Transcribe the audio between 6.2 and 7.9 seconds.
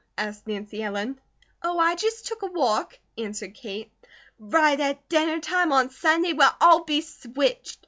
Well, I'll be switched!"